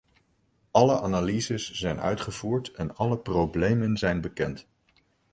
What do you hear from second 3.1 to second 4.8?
problemen zijn bekend.